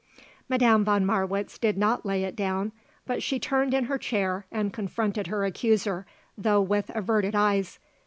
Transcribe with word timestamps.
Madame 0.49 0.83
von 0.83 1.05
Marwitz 1.05 1.59
did 1.59 1.77
not 1.77 2.07
lay 2.07 2.23
it 2.23 2.35
down, 2.35 2.71
but 3.05 3.21
she 3.21 3.37
turned 3.37 3.71
in 3.71 3.83
her 3.83 3.99
chair 3.99 4.47
and 4.51 4.73
confronted 4.73 5.27
her 5.27 5.45
accuser, 5.45 6.07
though 6.35 6.59
with 6.59 6.89
averted 6.95 7.35
eyes. 7.35 7.77